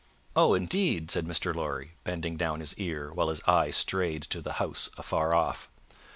[0.35, 1.53] "Oh indeed!" said Mr.
[1.53, 5.69] Lorry, bending down his ear, while his eye strayed to the House afar off.